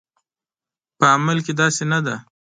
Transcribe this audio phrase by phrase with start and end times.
[0.97, 2.15] په عمل کې داسې نه ده